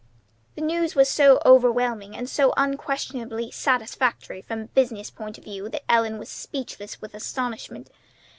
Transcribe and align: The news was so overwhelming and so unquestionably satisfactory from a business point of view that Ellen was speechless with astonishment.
The 0.55 0.61
news 0.63 0.95
was 0.95 1.09
so 1.09 1.39
overwhelming 1.45 2.17
and 2.17 2.27
so 2.27 2.55
unquestionably 2.57 3.51
satisfactory 3.51 4.41
from 4.41 4.61
a 4.61 4.65
business 4.65 5.11
point 5.11 5.37
of 5.37 5.43
view 5.43 5.69
that 5.69 5.83
Ellen 5.87 6.17
was 6.17 6.27
speechless 6.29 6.99
with 7.01 7.13
astonishment. 7.13 7.91